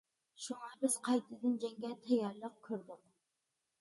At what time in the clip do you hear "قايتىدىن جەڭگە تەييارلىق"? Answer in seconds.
1.09-2.57